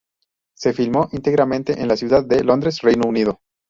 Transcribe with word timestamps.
Se 0.57 0.73
filmó 0.73 1.09
íntegramente 1.11 1.79
en 1.79 1.87
la 1.87 1.95
ciudad 1.95 2.25
de 2.25 2.43
Londres, 2.43 2.81
Reino 2.81 3.07
Unido. 3.07 3.39